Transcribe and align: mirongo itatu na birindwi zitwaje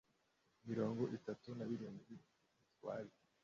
mirongo 0.69 1.01
itatu 1.17 1.49
na 1.57 1.65
birindwi 1.69 2.13
zitwaje 2.65 3.19